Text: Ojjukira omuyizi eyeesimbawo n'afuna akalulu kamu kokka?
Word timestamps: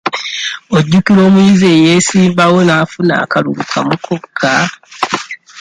Ojjukira 0.75 1.21
omuyizi 1.27 1.65
eyeesimbawo 1.75 2.57
n'afuna 2.63 3.13
akalulu 3.23 3.63
kamu 3.71 3.95
kokka? 4.05 4.53